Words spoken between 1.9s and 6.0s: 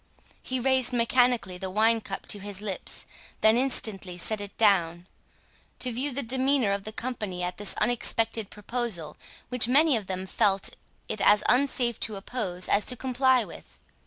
cup to his lips, then instantly set it down, to